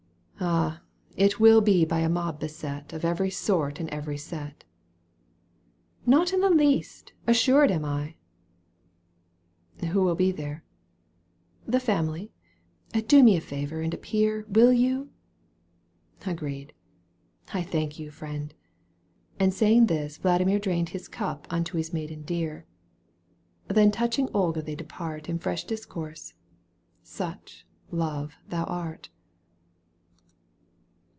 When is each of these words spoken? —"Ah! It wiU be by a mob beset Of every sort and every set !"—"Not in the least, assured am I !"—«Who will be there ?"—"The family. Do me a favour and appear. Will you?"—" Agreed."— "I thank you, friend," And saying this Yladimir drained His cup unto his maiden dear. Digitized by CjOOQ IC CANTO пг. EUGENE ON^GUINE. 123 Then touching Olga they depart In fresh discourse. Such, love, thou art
—"Ah! 0.51 0.81
It 1.15 1.33
wiU 1.33 1.63
be 1.63 1.85
by 1.85 1.99
a 1.99 2.09
mob 2.09 2.39
beset 2.39 2.93
Of 2.93 3.05
every 3.05 3.29
sort 3.29 3.79
and 3.79 3.87
every 3.91 4.17
set 4.17 4.63
!"—"Not 6.07 6.33
in 6.33 6.41
the 6.41 6.49
least, 6.49 7.13
assured 7.27 7.69
am 7.69 7.85
I 7.85 8.15
!"—«Who 9.91 10.01
will 10.01 10.15
be 10.15 10.31
there 10.31 10.63
?"—"The 11.67 11.79
family. 11.79 12.31
Do 13.05 13.21
me 13.21 13.37
a 13.37 13.41
favour 13.41 13.81
and 13.81 13.93
appear. 13.93 14.47
Will 14.49 14.73
you?"—" 14.73 15.11
Agreed."— 16.25 16.73
"I 17.53 17.61
thank 17.61 17.99
you, 17.99 18.09
friend," 18.09 18.55
And 19.39 19.53
saying 19.53 19.85
this 19.85 20.17
Yladimir 20.17 20.57
drained 20.59 20.89
His 20.89 21.07
cup 21.07 21.45
unto 21.51 21.77
his 21.77 21.93
maiden 21.93 22.23
dear. 22.23 22.65
Digitized 22.65 22.65
by 22.65 22.65
CjOOQ 22.65 22.97
IC 22.97 23.03
CANTO 23.05 23.43
пг. 23.43 23.47
EUGENE 23.47 23.61
ON^GUINE. 23.61 23.73
123 23.75 23.75
Then 23.81 23.91
touching 23.91 24.29
Olga 24.33 24.61
they 24.63 24.75
depart 24.75 25.29
In 25.29 25.37
fresh 25.37 25.65
discourse. 25.65 26.33
Such, 27.03 27.67
love, 27.91 28.33
thou 28.49 28.63
art 28.63 29.09